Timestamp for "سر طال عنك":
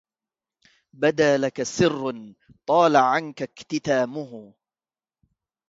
1.63-3.41